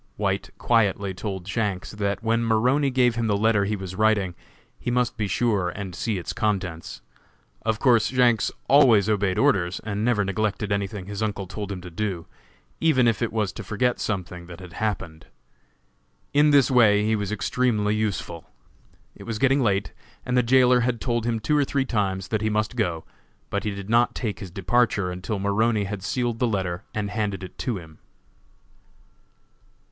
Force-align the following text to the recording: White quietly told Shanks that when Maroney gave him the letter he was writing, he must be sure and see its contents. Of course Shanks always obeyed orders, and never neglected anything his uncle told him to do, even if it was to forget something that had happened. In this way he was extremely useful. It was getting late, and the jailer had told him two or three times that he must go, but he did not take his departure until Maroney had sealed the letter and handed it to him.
White 0.17 0.49
quietly 0.57 1.13
told 1.13 1.47
Shanks 1.47 1.91
that 1.91 2.23
when 2.23 2.43
Maroney 2.43 2.89
gave 2.89 3.13
him 3.13 3.27
the 3.27 3.37
letter 3.37 3.65
he 3.65 3.75
was 3.75 3.93
writing, 3.93 4.33
he 4.79 4.89
must 4.89 5.15
be 5.15 5.27
sure 5.27 5.69
and 5.69 5.93
see 5.93 6.17
its 6.17 6.33
contents. 6.33 7.03
Of 7.61 7.77
course 7.77 8.07
Shanks 8.07 8.49
always 8.67 9.07
obeyed 9.07 9.37
orders, 9.37 9.79
and 9.81 10.03
never 10.03 10.25
neglected 10.25 10.71
anything 10.71 11.05
his 11.05 11.21
uncle 11.21 11.45
told 11.45 11.71
him 11.71 11.81
to 11.81 11.91
do, 11.91 12.25
even 12.79 13.07
if 13.07 13.21
it 13.21 13.31
was 13.31 13.53
to 13.53 13.63
forget 13.63 13.99
something 13.99 14.47
that 14.47 14.59
had 14.59 14.73
happened. 14.73 15.27
In 16.33 16.49
this 16.49 16.71
way 16.71 17.05
he 17.05 17.15
was 17.15 17.31
extremely 17.31 17.93
useful. 17.93 18.49
It 19.13 19.25
was 19.25 19.37
getting 19.37 19.61
late, 19.61 19.93
and 20.25 20.35
the 20.35 20.41
jailer 20.41 20.79
had 20.79 20.99
told 20.99 21.27
him 21.27 21.39
two 21.39 21.55
or 21.55 21.63
three 21.63 21.85
times 21.85 22.29
that 22.29 22.41
he 22.41 22.49
must 22.49 22.75
go, 22.75 23.05
but 23.51 23.65
he 23.65 23.69
did 23.75 23.87
not 23.87 24.15
take 24.15 24.39
his 24.39 24.49
departure 24.49 25.11
until 25.11 25.37
Maroney 25.37 25.83
had 25.83 26.01
sealed 26.01 26.39
the 26.39 26.47
letter 26.47 26.81
and 26.95 27.11
handed 27.11 27.43
it 27.43 27.55
to 27.59 27.77
him. 27.77 27.99